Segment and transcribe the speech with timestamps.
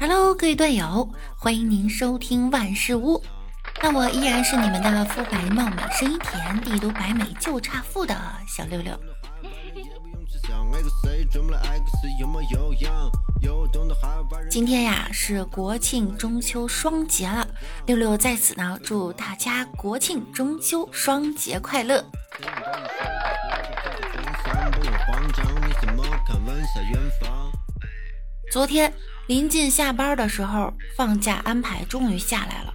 [0.00, 3.20] Hello，各位段友，欢迎您收听万事屋。
[3.82, 8.14] 那我依然是你们的肤白貌美、声音甜、地都白美就差富的
[8.46, 8.96] 小六六。
[14.48, 17.48] 今天呀是国庆中秋双节了，
[17.86, 22.04] 六六在此呢祝大家国庆中秋双节快乐。
[28.50, 28.90] 昨天
[29.28, 32.72] 临近下班的时候，放假安排终于下来了，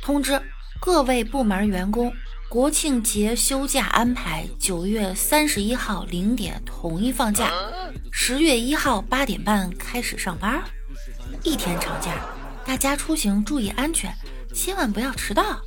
[0.00, 0.40] 通知
[0.80, 2.12] 各位部门员工。
[2.48, 7.50] 国庆节休假安排，九月三十一号零点统一放假，
[8.12, 10.62] 十月一号八点半开始上班，
[11.42, 12.12] 一天长假，
[12.64, 14.12] 大家出行注意安全，
[14.54, 15.60] 千万不要迟到。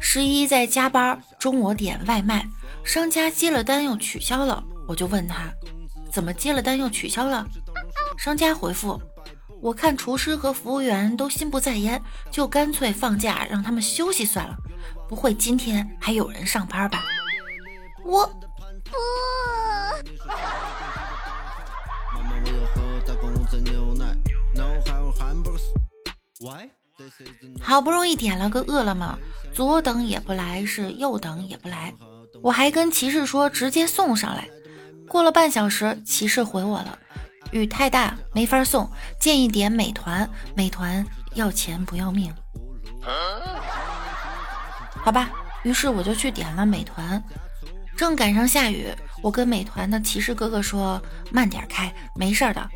[0.00, 2.48] 十一在加班，中午点外卖，
[2.84, 5.52] 商家接了单又取消了，我就问他，
[6.10, 7.46] 怎么接了单又取消了？
[8.18, 9.00] 商家回复。
[9.62, 14.56] 我看厨师和服务员都心不在焉，就干脆放假让他们休息算了。
[15.08, 17.02] 不会今天还有人上班吧？
[18.04, 18.92] 我不。
[27.60, 29.18] 好不容易点了个饿了么，
[29.52, 31.92] 左等也不来，是右等也不来。
[32.42, 34.48] 我还跟骑士说直接送上来。
[35.08, 36.98] 过了半小时，骑士回我了。
[37.50, 40.28] 雨太大，没法送，建议点美团。
[40.54, 42.32] 美团要钱不要命，
[45.02, 45.30] 好吧。
[45.64, 47.22] 于是我就去点了美团。
[47.96, 48.88] 正赶上下雨，
[49.22, 52.70] 我跟美团的骑士哥哥说慢点开，没事的。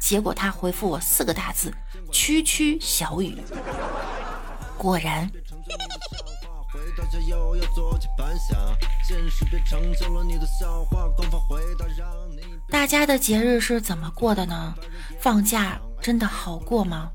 [0.00, 1.72] 结果他回复我四个大字：
[2.12, 3.40] 区区小雨。
[4.76, 5.30] 果然。
[12.68, 14.74] 大家的节日是怎么过的呢？
[15.20, 17.10] 放假真的好过吗？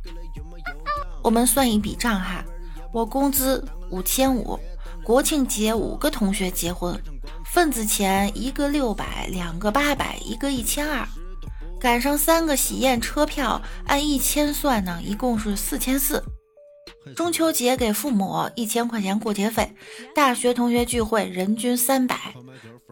[1.24, 2.44] 我们算一笔账哈，
[2.92, 4.60] 我工资五千五，
[5.04, 7.00] 国庆节五个同学结婚，
[7.46, 11.08] 份子钱一个六百，两个八百，一个一千二，
[11.80, 16.24] 赶上三个喜宴车票，按一千算呢，一共是四千四。
[17.16, 19.76] 中秋节给父母一千块钱过节费，
[20.14, 22.16] 大学同学聚会人均三百。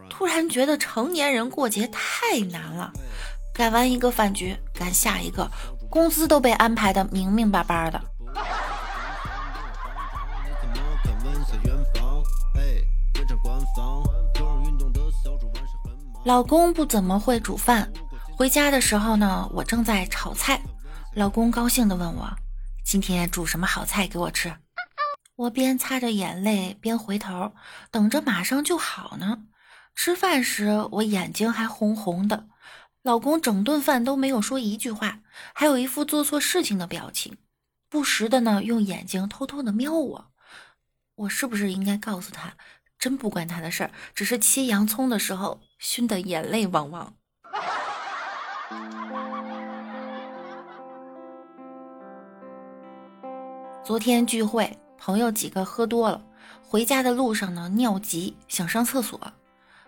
[0.10, 2.92] 突然觉得成年人过节太难了，
[3.54, 5.50] 赶完一个饭局赶下一个，
[5.90, 8.02] 工资都被安排的明明白白的。
[16.26, 17.90] 老公不怎么会煮饭，
[18.36, 20.60] 回家的时候呢，我正在炒菜，
[21.14, 22.30] 老公高兴的问我，
[22.90, 24.52] 今天煮什么好菜给我吃？
[25.36, 27.54] 我边擦着眼泪边回头，
[27.92, 29.44] 等着马上就好呢。
[29.94, 32.48] 吃饭时，我眼睛还红红的，
[33.04, 35.20] 老公整顿饭都没有说一句话，
[35.54, 37.38] 还有一副做错事情的表情，
[37.92, 40.32] 不时的呢用眼睛偷偷的瞄我。
[41.14, 42.56] 我是不是应该告诉他，
[42.98, 47.14] 真不关他的事儿，只是切洋葱的时候熏得眼泪汪汪。
[53.90, 56.22] 昨天聚会，朋友几个喝多了，
[56.62, 59.20] 回家的路上呢尿急，想上厕所。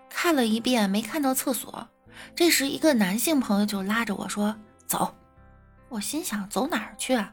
[0.09, 1.87] 看了一遍没看到厕所，
[2.33, 4.55] 这时一个男性朋友就拉着我说
[4.89, 5.13] ：“走。”
[5.87, 7.31] 我心想：“走哪儿去啊？”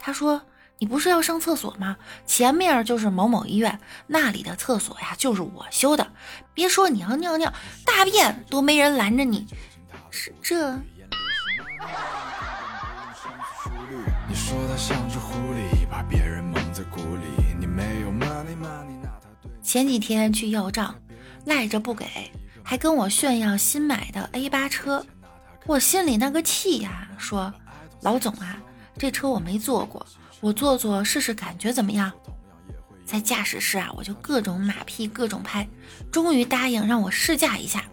[0.00, 0.40] 他说
[0.80, 1.98] ：“你不是要上厕所吗？
[2.24, 6.14] 前面就是某某医院，那里的厕所呀就是我修的。
[6.54, 7.52] 别说你要尿尿
[7.84, 9.46] 大便都没人拦着你，
[10.10, 10.80] 是这。”
[19.62, 20.94] 前几天去要账。
[21.46, 22.06] 赖着不给，
[22.62, 25.06] 还跟我炫耀新买的 A 八车，
[25.64, 27.08] 我心里那个气呀！
[27.18, 27.54] 说
[28.02, 28.58] 老总啊，
[28.98, 30.04] 这车我没坐过，
[30.40, 32.12] 我坐坐试试感觉怎么样？
[33.04, 35.68] 在驾驶室啊，我就各种马屁各种拍，
[36.10, 37.84] 终于答应让我试驾一下。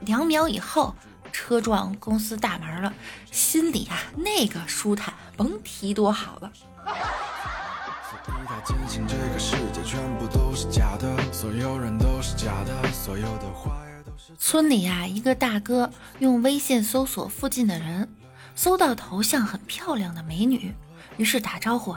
[0.00, 0.92] 两秒以后，
[1.32, 2.92] 车撞公司大门了，
[3.30, 6.52] 心里啊那个舒坦，甭提多好了。
[14.38, 18.08] 村里啊，一个大哥用微信搜索附近的人，
[18.54, 20.74] 搜到头像很漂亮的美女，
[21.16, 21.96] 于是打招呼：“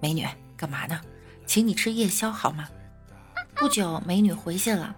[0.00, 0.26] 美女，
[0.56, 1.00] 干嘛呢？
[1.46, 2.68] 请你吃夜宵好吗？”
[3.54, 4.94] 不久，美女回信了：“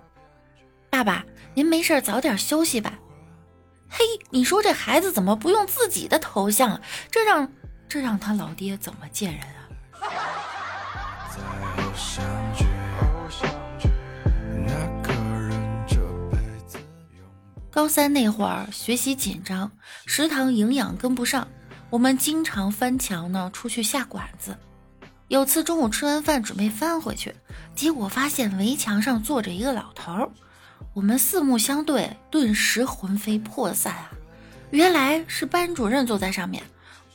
[0.91, 1.25] 爸爸，
[1.55, 2.99] 您没事早点休息吧。”
[3.97, 6.81] 嘿，你说这孩子怎么不用自己的头像？
[7.13, 7.53] 这让
[7.89, 9.71] 这让他老爹怎么见人啊？
[17.71, 19.71] 高三那会儿学习紧张，
[20.07, 21.47] 食堂营养跟不上，
[21.91, 24.59] 我们经常翻墙呢出去下馆子。
[25.29, 27.37] 有次中午吃完饭准备翻回去，
[27.77, 30.29] 结果发现围墙上坐着一个老头儿，
[30.95, 34.11] 我们四目相对，顿时魂飞魄散啊！
[34.71, 36.63] 原来是班主任坐在上面，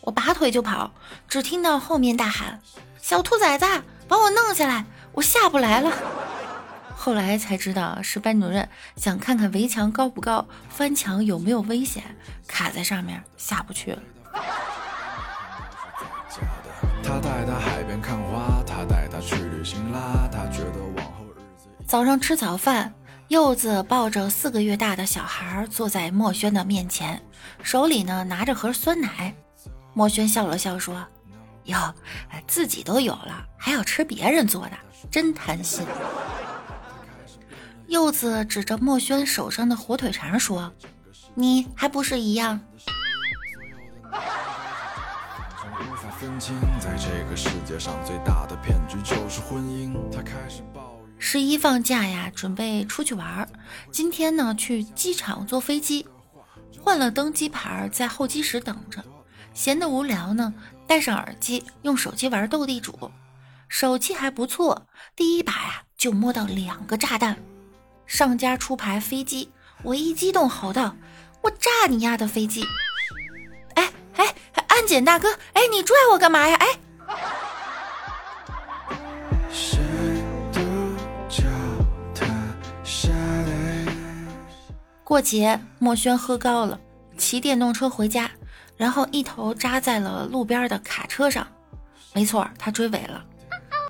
[0.01, 0.91] 我拔腿就跑，
[1.29, 2.59] 只听到后面大喊
[3.01, 3.65] ：“小兔崽子，
[4.05, 5.93] 把我弄下来，我下不来了。”
[6.93, 8.67] 后来才知道是班主任
[8.97, 12.03] 想看看围墙高不高，翻墙有没有危险，
[12.45, 14.01] 卡在上面下不去了。
[21.87, 22.93] 早上吃早饭，
[23.29, 27.21] 柚子抱着四个月大的小孩坐在墨轩的面前，
[27.61, 29.31] 手里呢拿着盒酸奶。
[29.93, 31.05] 墨轩笑了笑说
[31.65, 31.93] ：“哟，
[32.47, 34.71] 自己都有了，还要吃别人做的，
[35.11, 35.85] 真贪心。”
[37.85, 40.73] 柚子指着墨轩手上的火腿肠说
[41.35, 42.59] ：“你还不是一样？”
[51.21, 53.47] 十一放假呀，准备出去玩儿。
[53.91, 56.07] 今天呢，去机场坐飞机，
[56.81, 59.03] 换了登机牌，在候机室等着。
[59.53, 60.53] 闲得无聊呢，
[60.87, 63.11] 戴上耳机，用手机玩斗地主，
[63.67, 64.87] 手气还不错。
[65.15, 67.37] 第一把呀，就摸到两个炸弹。
[68.07, 69.51] 上家出牌飞机，
[69.83, 70.95] 我一激动吼道
[71.43, 72.65] ：“我炸你丫的飞机！”
[73.75, 74.35] 哎哎，
[74.69, 76.55] 安检大哥，哎，你拽我干嘛呀？
[76.55, 76.79] 哎！
[85.09, 86.79] 过节，墨轩喝高了，
[87.17, 88.29] 骑电动车回家，
[88.77, 91.47] 然后一头扎在了路边的卡车上。
[92.13, 93.25] 没错，他追尾了。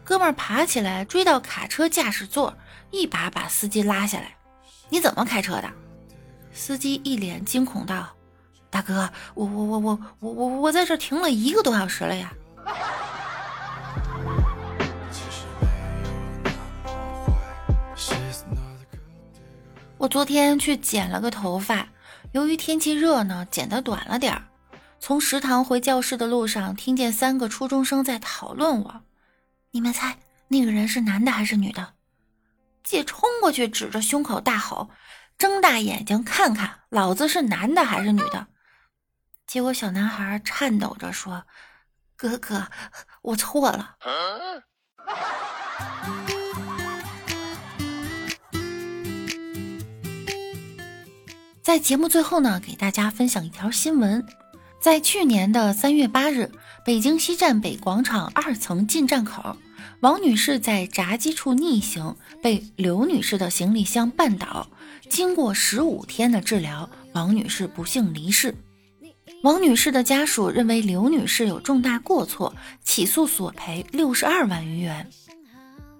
[0.05, 2.55] 哥们儿爬起来追到卡车驾驶座。
[2.91, 4.33] 一把把司机拉下来，
[4.87, 5.69] 你怎么开车的？
[6.53, 8.07] 司机一脸惊恐道
[8.71, 12.31] ：“大哥，我我我我我我我在这停了一个多小时了呀！”
[19.99, 21.89] 我昨天去剪了个头发，
[22.31, 24.47] 由于天气热呢，剪得短了点儿。
[24.97, 29.01] 从食堂回教室的路上，听见三个初中生在讨论我。
[29.71, 30.17] 你们猜
[30.47, 31.95] 那个人是男的还是女的？
[32.81, 34.89] 姐冲过去，指着胸口大吼
[35.37, 38.47] ：“睁大眼睛看看，老子是男的还是女的？”
[39.45, 41.45] 结果小男孩颤抖着说
[42.15, 42.67] ：“哥哥，
[43.21, 43.97] 我错了。”
[51.69, 54.25] 在节目最后呢，给大家分享一条新闻：
[54.81, 56.49] 在去年的三月八日，
[56.83, 59.55] 北京西站北广场二层进站口。
[59.99, 64.67] 王女士在闸机处逆行，被刘女士的行李箱绊倒。
[65.11, 68.55] 经过十五天的治疗，王女士不幸离世。
[69.43, 75.07] 王女士的家属认为刘女士有重大过错，起诉索赔六十二万余元。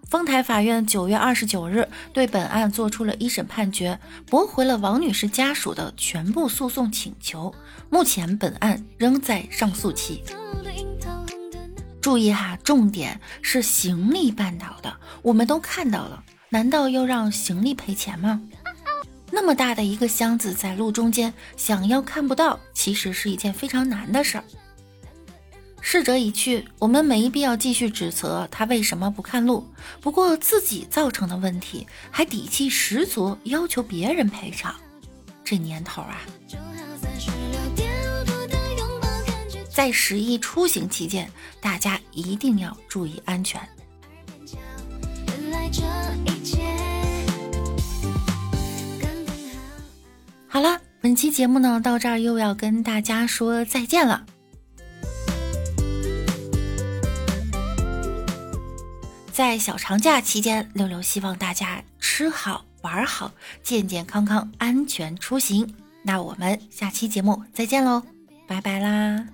[0.10, 7.54] 丰台法院九月二十九日对本案作出了一审判决，驳回了王女士家属的全部诉讼请求。
[7.92, 10.24] 目前本案仍在上诉期。
[12.02, 14.92] 注意哈，重点是行李绊倒的，
[15.22, 18.42] 我们都看到了，难道要让行李赔钱吗？
[19.32, 24.44] 那么大的一个箱子在路中间，想要看不到，其实是一件非常难的事儿。
[25.82, 29.68] 逝者已去，我们没必要继续指责他为什么不看路。
[30.02, 34.76] 不过自己造成的问题，还底气十足要求别人赔偿，
[35.44, 36.22] 这年头啊！
[39.70, 41.32] 在十一出行期间，
[41.62, 43.60] 大家一定要注意安全。
[50.48, 54.26] 好了，本期节目呢到这儿又要跟大家说再见了。
[59.40, 63.32] 在小长假期间，六六希望大家吃好玩好，
[63.64, 65.78] 健健康康，安全出行。
[66.04, 68.04] 那我们下期节目再见喽，
[68.46, 69.26] 拜拜啦。